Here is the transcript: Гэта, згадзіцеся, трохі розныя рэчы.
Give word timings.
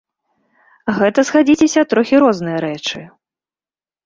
Гэта, 0.99 1.19
згадзіцеся, 1.29 1.81
трохі 1.93 2.15
розныя 2.25 2.57
рэчы. 2.67 2.99